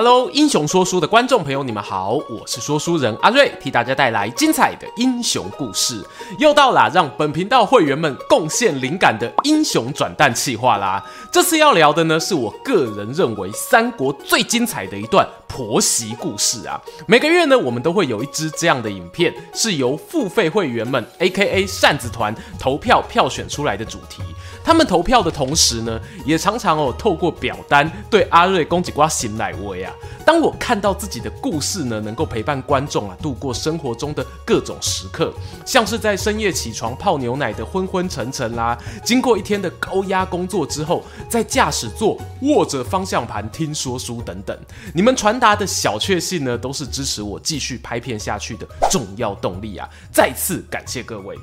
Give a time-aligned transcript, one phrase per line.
[0.00, 6.06] Hello，英雄说书的观众朋友，你们好，我是说书人阿瑞，替大家带来精彩的英雄故事。
[6.38, 11.04] 又到了让本频道会员们贡献灵感的英雄转蛋计划啦。
[11.30, 16.80] 这次要聊的呢，是我个人认为三国最精彩的一段婆媳故事啊。
[17.06, 21.66] 每个月呢，我们都会有一支这样的影片，是由付费会员们 （A.K.A.
[21.66, 24.22] 扇子团）投票票选出来的主题。
[24.64, 29.92] 他们投票的同时呢，也常常哦透过表单对阿瑞攻击瓜醒来威啊。
[30.24, 35.32] 当我看到自己的故事呢，能够陪伴观众啊度过生活中的各种时刻，
[35.64, 44.58] 像是在深夜起床泡牛奶的昏昏沉沉啦，经过一天的高压工作之后，在驾驶座握着方向盘听说书等等，
[44.94, 49.88] 你们传达的小确幸呢，都是支持我继续拍片下去的重要动力啊！
[50.12, 51.36] 再次感谢各位。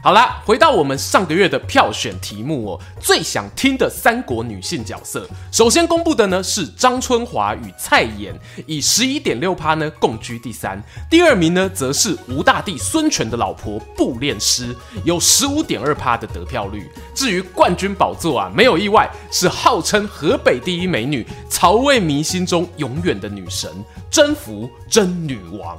[0.00, 8.32] 好啦，回到我们上个月的票选题目哦，最想听的三国女性角色，首先公布的呢是张春华与蔡妍，
[8.64, 10.80] 以十一点六趴呢共居第三。
[11.10, 14.74] 第二名呢则是吴大帝孙权的老婆步练师，
[15.04, 16.88] 有十五点二趴的得票率。
[17.12, 23.68] 至于冠军宝座啊，没有意外是号称河北第一美女、曹魏迷心中永远的女神
[24.10, 25.76] 甄宓甄女王。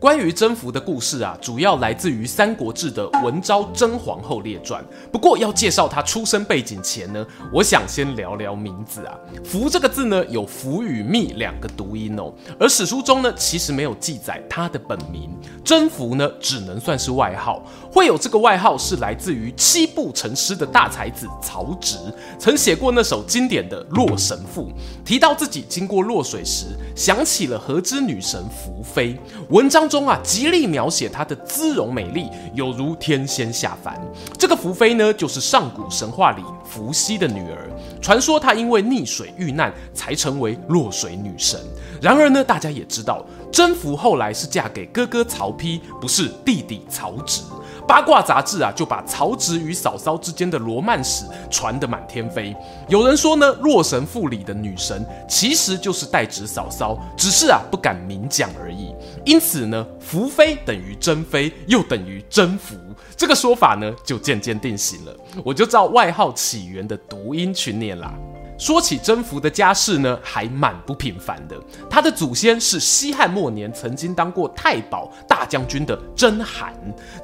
[0.00, 4.82] 关于甄宓的故事啊，主要来自于《三国志》的《文昭甄皇后列传》。
[5.12, 9.14] 不过要介绍她出生背景前呢，我想先聊聊名字啊。
[9.44, 12.32] 宓这个字呢，有孚与密两个读音哦。
[12.58, 15.28] 而史书中呢，其实没有记载她的本名。
[15.62, 17.62] 甄宓呢，只能算是外号。
[17.92, 21.98] 会有这个外号是来自于七步成诗的大才子曹植，
[22.38, 24.62] 曾写过那首经典的《洛神赋》，
[25.04, 29.14] 提到自己经过洛水时，想起了河之女神宓妃。
[29.50, 34.00] 文章中啊，极力描写她的姿容美丽，有如天仙下凡。
[34.38, 37.68] 这个宓妃呢，就是上古神话里伏羲的女儿。
[38.00, 41.60] 传说她因为溺水遇难，才成为落水女神。
[42.00, 47.42] 然而呢，大家也知道，甄宓后来是嫁给哥哥曹丕，不是弟弟曹植。
[47.90, 52.54] 八卦杂志啊，就把曹植与嫂嫂之间的罗曼史传得满天飞。
[52.88, 58.94] 有人说呢，《洛神赋》里的女神其实就是代指嫂嫂，只是啊不敢明讲而已。
[59.24, 62.76] 因此呢，宓妃等于珍妃，又等于甄宓，
[63.16, 65.12] 这个说法呢就渐渐定型了。
[65.44, 68.14] 我就照外号起源的读音去念啦。
[68.60, 71.58] 说起甄宓的家世呢，还蛮不平凡的。
[71.88, 76.74] 他的祖先是西汉末年曾经当过太保大将军的甄邯，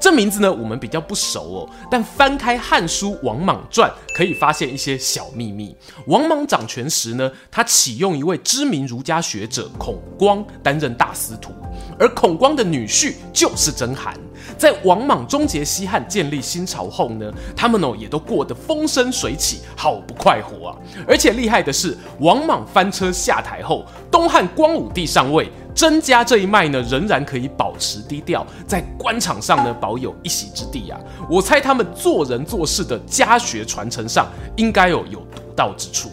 [0.01, 1.69] 这名字呢我们比较不熟哦。
[1.91, 5.77] 但翻开《汉书·王莽传》，可以发现一些小秘密。
[6.07, 11.53] 王莽掌权时呢，他启用一位知名儒家学者孔光担任大司徒，
[11.99, 14.11] 而孔光的女婿就是甄邯。
[14.57, 20.75] 在王莽终结西汉、建立新朝后呢，他们哦也都过得风生水起，好不快活啊！
[21.07, 30.99] 而且厉害的是，王莽翻车下台后，东汉光武帝上位，甄家这一脉呢仍然可以保持低调，在官场上呢保有一席之地啊！
[31.29, 36.09] 我猜他们做人做事的家学传承上，应该有有独到之处。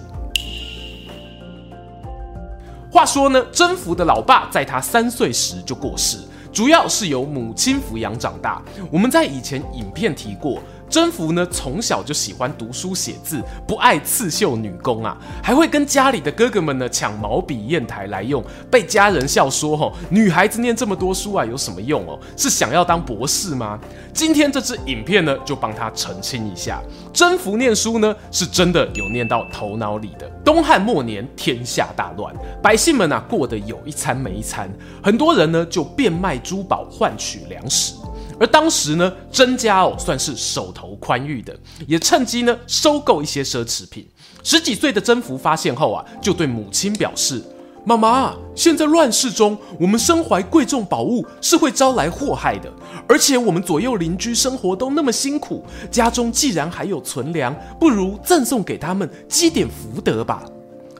[2.92, 6.18] 话说呢，甄宓的老爸在他三岁时就过世。
[6.54, 8.62] 主要是由母亲抚养长大。
[8.88, 22.18] 我们在以前影片提过，甄宓呢从小就喜欢读书写字，不爱刺绣女工啊，还会跟家里的哥哥们呢抢毛笔砚台来用，被家人笑说：“吼，女孩子念这么多书啊，有什么用哦？
[22.36, 23.78] 是想要当博士吗？”
[24.14, 26.80] 今天这支影片呢，就帮他澄清一下，
[27.12, 30.30] 甄宓念书呢是真的有念到头脑里的。
[30.44, 34.70] 东汉末年，天下大乱，百姓们啊过得有一餐没一餐，
[35.02, 37.94] 很多人呢就变卖珠宝换取粮食。
[38.38, 41.56] 而当时呢，甄家哦算是手头宽裕的，
[41.86, 44.06] 也趁机呢收购一些奢侈品。
[44.42, 47.42] 十几岁的甄宓发现后啊，就对母亲表示。
[47.86, 52.72] 妈妈，现在乱世中，我们身怀贵重宝物是会招来祸害的。
[53.06, 60.42] 而且我们左右邻居生活都那么辛苦，家中既然还有存粮，不如赠送给他们积点福德吧。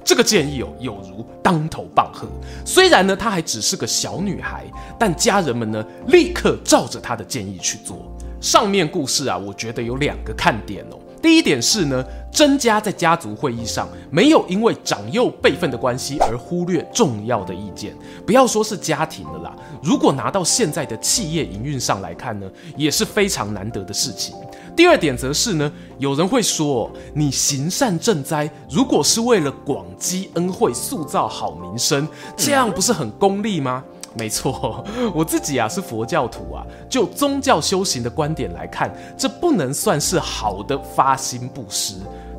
[0.05, 2.29] 这个建议哦，有如当头棒喝。
[2.65, 4.65] 虽然呢，她还只是个小女孩，
[4.99, 8.15] 但家人们呢，立刻照着她的建议去做。
[8.41, 10.99] 上面故事啊，我觉得有两个看点哦。
[11.23, 17.97] 第一点是呢，甄家在家族会议上没有因为长幼辈分的关系而忽略重要的意见，
[18.27, 22.47] 不要说是家庭了啦，如果拿到现在的企业营运上来看呢，
[22.77, 24.35] 也是非常难得的事情。
[24.77, 32.07] 第二点则是呢，有人会说，你行善赈灾，如果是为了广积恩惠、塑造好名声，
[32.37, 33.85] 这样不是很功利吗？
[34.17, 34.85] 没错，
[35.15, 41.95] 我自己啊是佛教徒啊，就宗教修行的观点来看，这不能算是好的发心布施。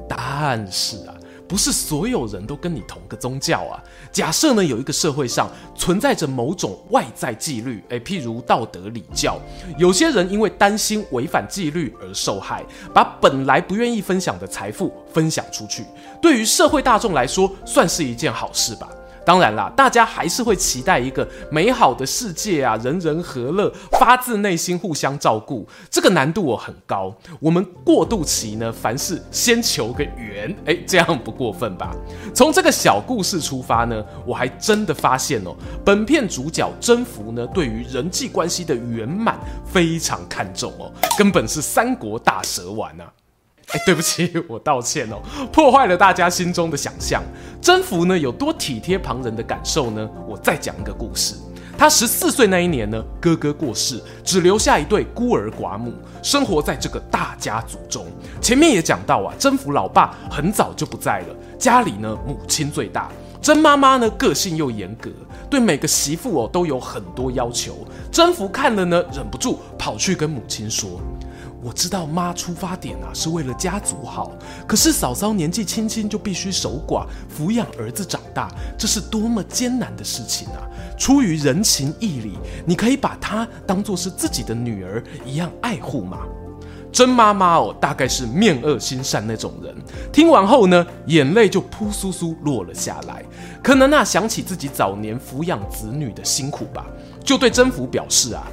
[0.08, 1.14] 但是啊。
[1.48, 3.82] 不是所有人都跟你同个宗教啊。
[4.12, 9.38] 假设呢，有一个社会上存在着某种外在纪律，诶，譬如道德礼教，
[9.78, 12.64] 有些人因为担心违反纪律而受害，
[12.94, 15.84] 把本来不愿意分享的财富分享出去，
[16.22, 18.90] 对于社会大众来说，算是一件好事吧。
[19.26, 25.68] 当然啦，大家还是会期待一个美好的世界啊，人人和乐，发自内心互相照顾。
[25.90, 27.14] 这个难度我很高。
[27.40, 31.92] 我们过渡期呢，凡事先求个圆， 哎，这样不过分吧？
[32.34, 43.12] 从这个小故事出发呢，我还真的发现哦，本片主角征服呢，对于人际关系的圆满非常看重哦，根本是三国大蛇丸啊。
[43.72, 45.22] 哎，对不起，我道歉哦，
[45.52, 47.24] 破坏了大家心中的想象。
[47.62, 50.08] 征服呢，有多体贴旁人的感受呢？
[50.28, 51.36] 我再讲一个故事。
[51.78, 55.92] 他十四岁那一年呢，哥哥过世，只留下一对孤儿寡母，
[56.24, 58.06] 生活在这个大家族中。
[58.40, 63.10] 前面也讲到啊，征服老爸很早就不在了，家里呢，母亲最大。
[63.42, 65.10] 征妈妈呢，个性又严格，
[65.50, 67.86] 对每个媳妇哦都有很多要求。
[68.10, 71.02] 征服看了呢，忍不住跑去跟母亲说。
[71.66, 74.32] 我知道妈出发点啊是为了家族好，
[74.68, 80.62] 可是嫂嫂年纪轻轻就必须守寡，抚养儿子长大，这是多么艰难的事情啊！
[80.96, 86.20] 出于人情义理，你可以把她当做是自己的女儿一样爱护吗？
[86.92, 89.76] 甄妈妈哦，大概是面恶心善那种人，
[90.14, 93.26] 听完后呢，眼泪就扑簌簌落了下来，
[93.64, 96.86] 可能啊想起自己早年抚养子女的辛苦吧，
[97.24, 98.46] 就对征服表示啊。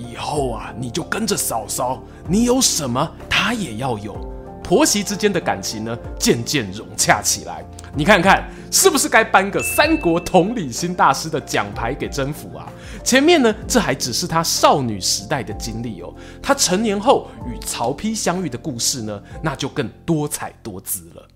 [0.00, 4.16] 以后啊，你就跟着嫂嫂，你有什么，她也要有。
[4.62, 7.64] 婆媳之间的感情呢，渐渐融洽起来。
[7.92, 12.68] 你看看，是不是该颁个三国同理心大师的奖牌给征服啊？
[13.02, 16.14] 前面呢，这还只是他少女时代的经历哦。
[16.40, 21.28] 他成年后与曹丕相遇的故事呢，那就更多彩多姿了。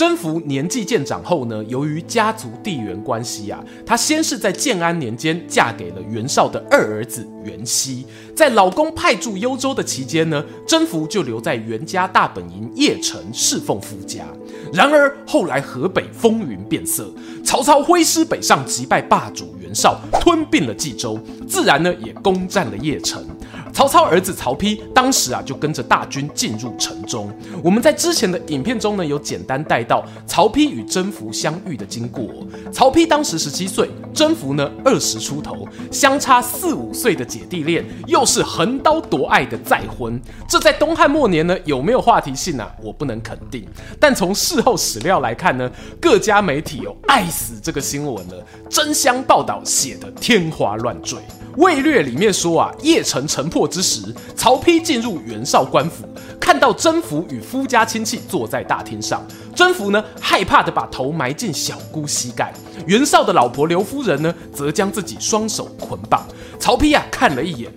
[0.00, 8.06] 甄宓年纪渐长后呢，由于家族地缘关系啊，她先是在建安年间嫁给了袁绍的二儿子袁熙。
[8.34, 14.24] 在老公派驻幽州的期间呢，甄宓就留在袁家大本营邺城侍奉夫家。
[14.72, 17.12] 然而后来河北风云变色，
[17.44, 23.22] 曹操挥师北上击败霸主袁绍，吞并了冀州，自然呢也攻占了邺城。
[23.72, 27.32] 曹操儿子曹丕当时啊就跟着大军进入城中。
[27.62, 32.28] 我们在之前的影片中呢有简单带到曹丕与征服相遇的经过。
[32.72, 40.20] 曹丕当时十七岁，征服呢二十出头，相差四五岁的姐弟恋，又是横刀夺爱的再婚。
[40.48, 42.70] 这在东汉末年呢有没有话题性啊？
[42.82, 43.66] 我不能肯定。
[43.98, 45.70] 但从事后史料来看呢，
[46.00, 51.18] 各家媒体有爱死这个新闻了，争相报道写得天花乱坠。
[51.56, 54.02] 《魏略》里面说啊，邺城城破之时，
[54.36, 56.04] 曹丕进入袁绍官府，
[56.40, 59.22] 看到甄宓与夫家亲戚坐在大厅上，
[59.54, 62.54] 甄宓呢害怕的把头埋进小姑膝盖，
[62.86, 66.26] 袁绍的老婆刘夫人呢则将自己双手捆绑。
[66.58, 67.72] 曹丕啊看了一眼，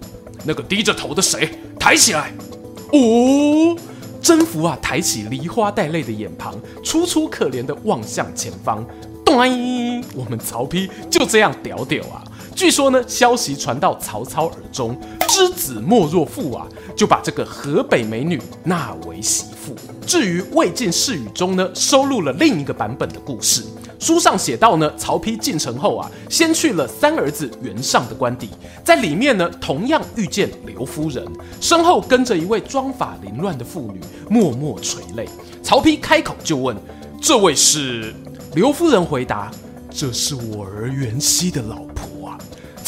[0.45, 1.49] 那个低着头的谁，
[1.79, 2.31] 抬起来。
[2.91, 3.75] 哦，
[4.21, 8.85] 甄宓啊抬起梨花带泪的眼庞，楚楚可怜的望向前方。
[9.25, 9.37] 咚！
[10.13, 12.21] 我们曹丕就这样屌屌啊！
[12.55, 19.75] 据说呢，消息传到曹操耳中，知子莫若父啊，就把这个河北美女纳为媳妇。
[20.05, 23.63] 至于《魏晋世语》中呢，收录了另一个版本的故事。
[23.99, 28.49] 书上写道呢，曹丕进城后啊，先去了三儿子袁尚的官邸，
[28.83, 31.25] 在里面呢，同样遇见刘夫人，
[31.59, 35.27] 身后跟着一位妆发凌乱的妇女，默默垂泪。
[35.63, 36.77] 曹丕开口就问
[37.19, 38.13] ：“这位是？”
[38.53, 39.49] 刘夫人回答
[39.89, 42.07] ：“这是我儿袁熙的老婆。”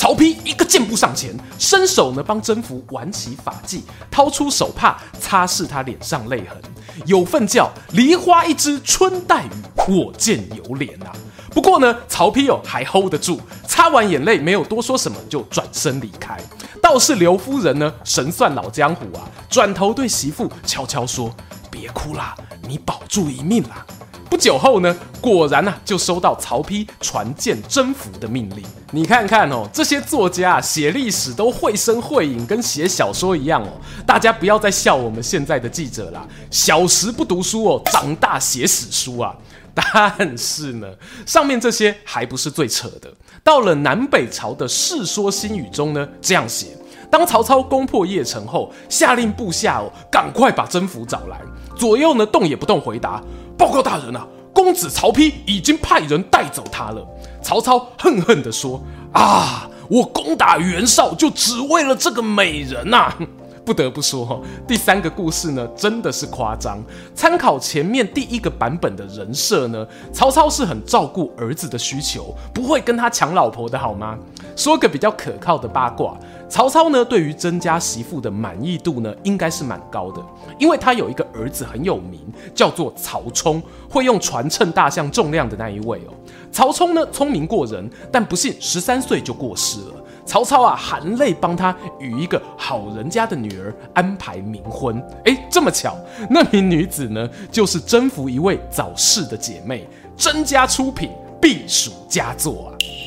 [0.05, 3.81] 曹丕一个箭步上前，伸手呢帮征服挽起发髻，
[4.11, 6.61] 掏出手帕擦拭他脸上泪痕，
[7.07, 9.49] 有份叫“梨花一枝春带雨，
[9.87, 11.11] 我见犹怜”啊。
[11.49, 16.39] 不过呢，曹丕哦还 hold 得住，擦完眼泪没有多说什么，就转身离开。
[16.79, 21.35] 倒是刘夫人呢，神算老江湖啊，转头对媳妇悄悄说
[21.71, 22.35] ：“别哭啦，
[22.67, 23.83] 你保住一命啦。”
[24.29, 28.63] 不久后呢，果然啊，就收到曹丕传见征服的命令。
[28.91, 33.69] 你看看哦，这些作家写历史都绘声绘影，跟写小说一样哦。
[34.05, 39.35] 大家不要再笑我们现在的记者啦，小时不读书哦，长大写史书啊。
[39.75, 40.87] 但是呢，
[41.25, 43.13] 上面这些还不是最扯的。
[43.43, 46.67] 到了南北朝的《世说新语》中呢，这样写。
[47.11, 51.41] 当曹操攻破邺城后，下令部下哦，赶快把甄宓找来。
[51.75, 53.21] 左右呢，动也不动，回答
[53.57, 57.05] ：“报告大人啊，公子曹丕已经派人带走他了。”
[57.41, 58.81] 曹操恨恨地说
[59.13, 63.17] ：“啊，我攻打袁绍就只为了这个美人呐、啊！”
[63.65, 66.77] 不得不说，第三个故事呢，真的是夸张。
[67.15, 74.15] 参考前面第一个版本的人设呢，曹操是很照顾儿子的需求，不会跟他抢老婆的好吗？
[74.55, 76.15] 说个比较可靠的八卦，
[76.47, 80.23] 曹操呢，对于甄家媳妇的满意度呢，应该是蛮高的，
[80.59, 82.21] 因为他有一个儿子很有名，
[82.53, 86.13] 叫做曹冲，会用船称大象重量的那一位哦。
[86.51, 89.93] 曹冲呢，聪明过人，但不幸十三岁就过世了。
[90.25, 95.03] 曹操啊，含泪帮他与一个好人家的女儿安排冥婚。
[95.25, 95.95] 哎，这么巧，
[96.29, 99.87] 那名女子呢，就是甄宓一位早逝的姐妹。
[100.15, 101.11] 甄家出品，
[101.41, 103.04] 必属佳作啊。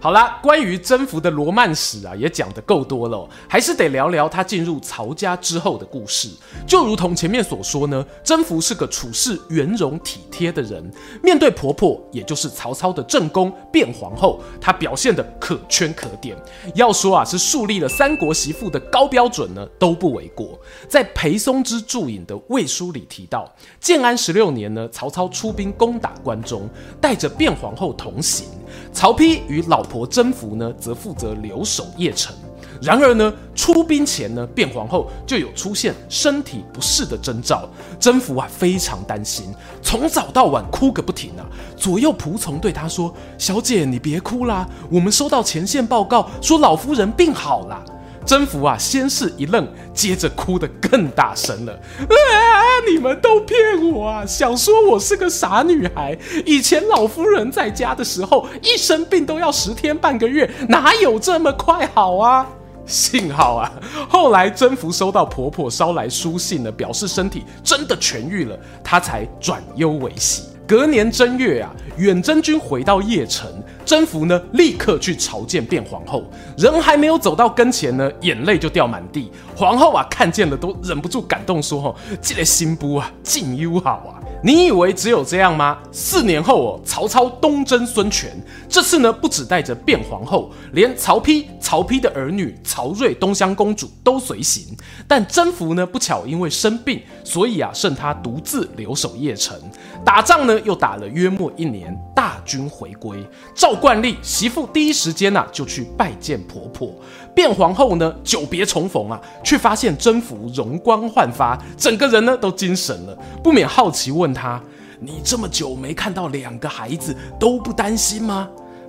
[0.00, 6.28] 好啦，关于甄宓的罗曼史啊，也讲得够多了哦，还是得聊聊她进入曹家之后的故事。
[6.64, 10.88] 就如同前面所说呢，甄宓是个处事圆融体贴的人，
[11.20, 16.36] 面对婆婆，也就是曹操的正宫卞皇后，她表现得可圈可点。
[16.76, 20.56] 要说啊，是树立了三国媳妇的高标准呢，都不为过。
[20.88, 26.68] 在裴松之注引的《魏书》里提到，建安十六年呢，曹操出兵攻打关中，
[27.00, 28.46] 带着卞皇后同行。
[28.92, 32.34] 曹丕与老婆甄宓呢，则负责留守邺城。
[32.80, 37.68] 然而呢，出兵前呢，卞皇后就有出现身体不适的征兆。
[37.98, 39.46] 甄宓啊，非常担心，
[39.82, 41.42] 从早到晚哭个不停啊。
[41.76, 47.84] 左右仆从对她说：“小姐，你别哭啦，我们收到前线报告，说老夫人病好了。”
[48.28, 51.72] 甄宓啊，先是一愣，接着哭得更大声了。
[51.72, 52.84] 啊！
[52.86, 53.58] 你们都骗
[53.90, 54.26] 我啊！
[54.26, 56.14] 想说我是个傻女孩。
[56.44, 62.46] 以前老夫人在家的时候，一生病都要十天半个月，哪有这么快好啊？
[62.84, 63.72] 幸好啊，
[64.10, 68.54] 后来甄宓收到婆婆捎来书信呢，表示身体真的痊愈了，
[68.84, 70.42] 她才转忧为喜。
[70.66, 73.50] 隔年正月啊，远征军回到邺城。
[73.88, 76.22] 甄宓呢，立刻去朝见卞皇后，
[76.58, 79.32] 人还没有走到跟前呢，眼泪就掉满地。
[79.56, 85.78] 皇后啊，看见了都忍不住感动说：“哦，这个新妇啊，真有好啊！”你以为只有这样吗？
[85.90, 88.30] 四年后哦，曹操东征孙权，
[88.68, 94.76] 这次呢，不只带着卞皇后，连曹丕、曹丕的儿女曹睿、东乡公主都随行。
[95.08, 99.58] 但甄宓呢，不巧因为生病，所以啊，剩他独自留守邺城。
[100.04, 103.18] 打仗呢，又打了约莫一年，大军回归。
[103.56, 106.92] 赵惯例，媳妇第一时间呐、就去拜见婆婆。
[107.34, 114.60] 变皇后呢，久别重逢啊，却发现甄宓容光焕发，整个人呢都精神了，不免好奇问她
[114.98, 118.48] ：“你这么久没看到两个孩子，都不担心吗？”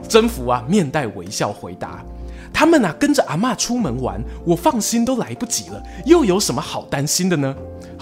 [0.10, 2.04] 甄宓啊，面带微笑回答
[2.52, 7.56] ：“他们啊，跟着阿嬷出门玩，我放心都来不及了，又有什么好担心的呢？”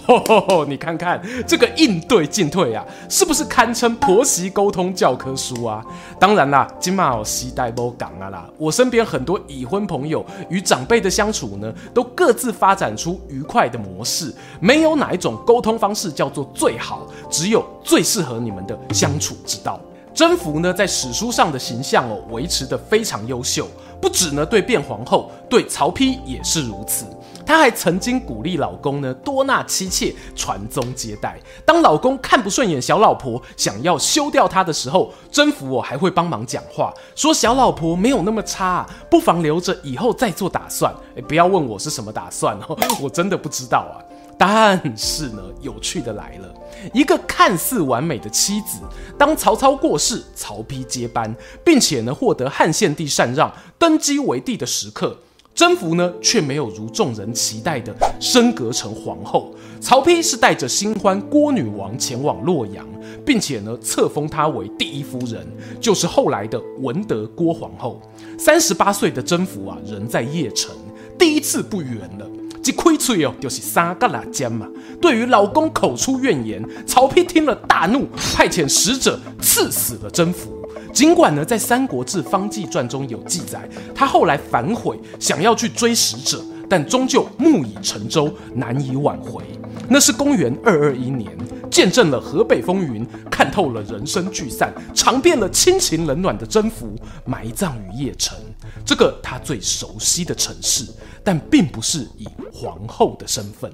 [0.07, 0.65] 吼吼吼！
[0.65, 5.83] 你看看这个应对进退啊，是不是堪称婆媳沟通教科书啊？
[6.17, 19.77] 当然啦，今嘛哦时代不同啊啦，我身边很多已婚朋友与长辈的相处呢，都各自发展出愉快的模式，没有哪一种沟通方式叫做最好，只有最适合你们的相处之道。
[20.13, 23.67] 甄宓呢，在史书上的形象哦，维持得非常优秀，
[24.01, 27.05] 不止呢对卞皇后，对曹丕也是如此。
[27.47, 31.39] 她还曾经鼓励老公呢多纳妻妾，传宗接代。
[31.65, 40.93] 当老公看不顺眼小老婆，想要休掉她的时候，甄宓我还会帮忙讲话，说小老婆没有那么差，不妨留着以后再做打算。
[41.15, 44.03] 诶，不要问我是什么打算哦， 我真的不知道啊。
[44.39, 46.53] 但是呢，有趣的来了，
[46.93, 48.77] 一个看似完美的妻子，
[49.17, 55.17] 当曹操过世，曹丕接班，并且呢获得汉献帝禅让，登基为帝的时刻。
[55.57, 59.51] 甄宓呢，却没有如众人期待的升格成皇后。
[59.81, 62.85] 曹丕是带着新欢郭女王前往洛阳，
[63.25, 65.47] 并且呢，册封她为第一夫人，
[65.81, 67.99] 就是后来的文德郭皇后。
[68.37, 70.75] 三十八岁的甄宓啊，人在邺城，
[71.17, 72.27] 第一次不远了。
[72.61, 74.67] 这亏脆哦，就是三个辣椒嘛。
[75.01, 80.56] 对于老公口出怨言，曹丕听了大怒，派遣使者刺死了甄宓。
[80.97, 89.43] 尽管呢，在《三国志·方济传》中有记载，他后来反悔，想要去追使者，但终究木已成舟，难以挽回。
[89.87, 91.31] 那是公元二二一年，
[91.69, 96.87] 见证了河北风云，看透了人生聚散，尝遍了亲情冷暖的甄宓，
[97.25, 98.35] 埋葬于邺城，
[98.83, 100.83] 这个他最熟悉的城市，
[101.23, 103.71] 但并不是以皇后的身份。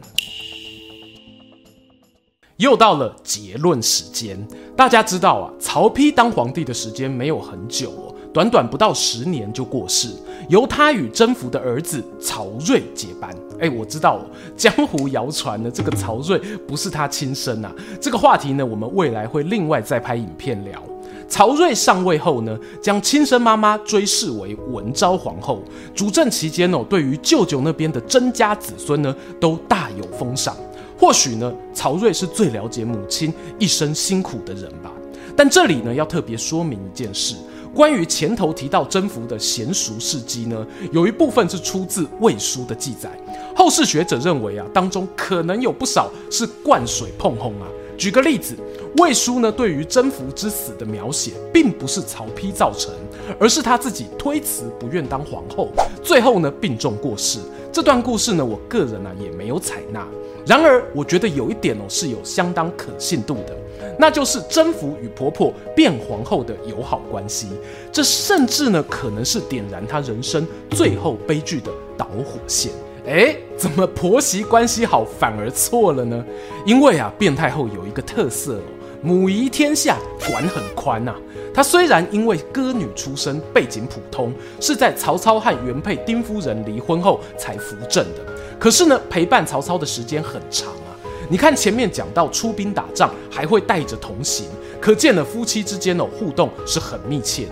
[2.58, 4.38] 又到了结论时间。
[4.76, 10.10] 大家知道啊，曹丕当皇帝的时间没有很久哦，短短不到十年就过世，
[10.50, 13.36] 由他与征服的儿子曹睿接班。
[13.60, 14.20] 哎，我知道
[14.58, 17.72] 江湖谣传呢，这个曹睿不是他亲生啊。
[18.02, 20.82] 这个话题呢，我们未来会另外再拍影片聊。
[21.30, 25.64] 曹睿上位后呢，将亲生妈妈追谥为文昭皇后，
[25.96, 30.56] 主政期间哦，对于舅舅那边的甄家子孙呢，都大有封赏。
[31.04, 34.90] 或许呢，曹睿是最了解母亲一生辛苦的人吧。
[35.36, 37.36] 但这里呢，要特别说明一件事。
[37.76, 43.12] 关于前头提到征服的贤淑事迹呢，有一部分是出自《魏书》的记载，
[43.54, 47.68] 后世学者认为啊，当中可能有不少是灌水碰轰啊。
[47.98, 48.56] 举个例子，
[49.04, 52.94] 《魏书》呢对于征服之死的描写，并不是曹丕造成，
[53.38, 55.68] 而是他自己推辞不愿当皇后，
[56.02, 57.40] 最后呢病重过世。
[57.74, 60.08] 这段故事呢，我个人啊也没有采纳。
[60.46, 63.58] 然而，我觉得有一点哦是有相当可信度的。
[64.00, 67.48] 那就是征服与婆婆变皇后的友好关系，
[67.92, 72.72] 这甚至呢可能是点燃她人生最后悲剧的导火线。
[73.06, 76.26] 诶，怎么婆媳关系好反而错了呢？
[76.66, 78.62] 因为啊，变太后有一个特色哦，
[79.02, 79.98] 母仪天下，
[80.30, 81.14] 管很宽呐。
[81.54, 88.33] 她虽然因为歌女出身，背景普通，是在曹操和原配丁夫人离婚后才扶正的，
[88.64, 90.96] 可是呢，陪伴曹操的时间很长啊。
[91.28, 94.46] 你看前面讲到出兵打仗还会带着同行，
[94.80, 97.52] 可见了夫妻之间的互动是很密切的。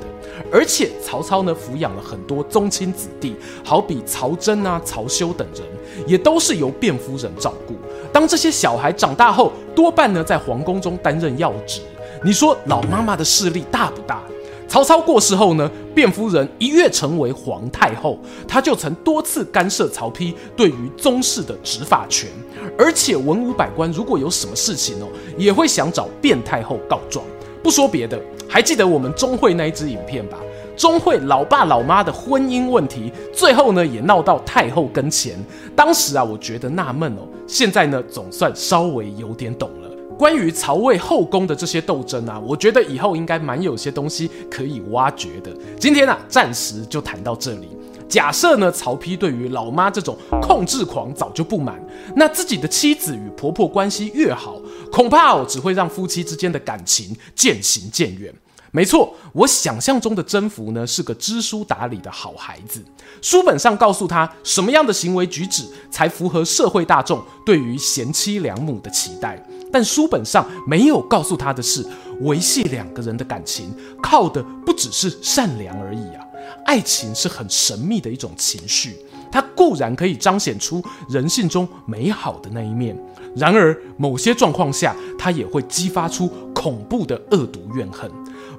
[0.49, 5.65] 而且曹操呢抚养了很多宗亲子弟，好比曹真啊、曹休等人，
[6.07, 7.75] 也都是由卞夫人照顾。
[8.13, 11.81] 当这些小孩长大后，多半呢在皇宫中担任要职。
[12.23, 14.23] 你说老妈妈的势力大不大？
[14.71, 22.29] 曹操过世后呢，卞夫人一跃成为皇太后，她就曾多次干涉曹丕对于宗室的执法权，
[22.77, 27.25] 而且文武百官如果有什么事情哦，也会想找卞太后告状。
[27.61, 30.37] 不说别的，还记得我们钟会那一支影片吧？
[30.77, 35.37] 钟会老爸老妈的婚姻问题，最后呢也闹到太后跟前。
[35.75, 39.80] 当时啊，我觉得纳闷哦，现在呢总算稍微有点懂了。
[40.21, 45.51] 关于曹魏后宫的这些斗争啊，我觉得以后应该蛮有些东西可以挖掘的。
[45.79, 47.69] 今天呢、啊，暂时就谈到这里。
[48.07, 51.83] 假设呢，曹丕对于老妈这种控制狂早就不满，
[52.15, 58.31] 那自己的妻子与婆婆关系越好，恐怕哦只会让夫妻之间的感情渐行渐远。
[58.69, 62.79] 没错，我想象中的征服呢是个知书达理的好孩子，
[63.23, 69.43] 书本上告诉他什么样的行为举止才符合社会大众对于贤妻良母的期待。
[69.71, 71.85] 但书本上没有告诉他的是，
[72.21, 76.25] 维系两个人的感情靠的不只是善良而已啊！
[76.65, 78.97] 爱情是很神秘的一种情绪，
[79.31, 82.97] 它固然可以彰显出人性中美好的那一面，
[83.35, 88.09] 然而某些状况下，它也会激发出恐怖的恶毒怨恨。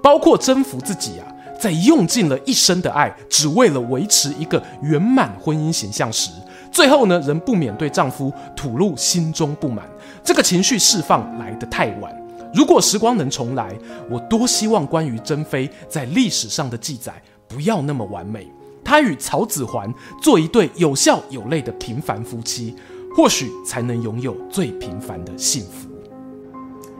[0.03, 1.27] 包括征服自己啊，
[1.61, 6.31] 在用尽了一生的爱，只为了维持一个圆满婚姻形象时，
[6.73, 9.85] 最后呢，仍不免对丈夫吐露心中不满。
[10.25, 12.13] 这个情绪释放来得太晚。
[12.55, 13.75] 如果时光能重来，
[14.11, 17.15] 我多希望关于珍妃在历史上的记载
[17.49, 18.47] 不要那么完美。
[18.85, 22.75] 她与曹子桓做一对有笑有泪的平凡夫妻，
[23.17, 25.92] 或许才能拥有最平凡的幸福。